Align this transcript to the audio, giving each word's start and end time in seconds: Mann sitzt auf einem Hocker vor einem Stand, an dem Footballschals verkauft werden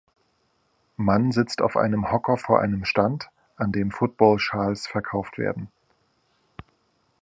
Mann 0.97 1.31
sitzt 1.31 1.61
auf 1.61 1.77
einem 1.77 2.11
Hocker 2.11 2.35
vor 2.35 2.59
einem 2.59 2.85
Stand, 2.85 3.29
an 3.55 3.71
dem 3.71 3.91
Footballschals 3.91 4.87
verkauft 4.87 5.37
werden 5.37 5.71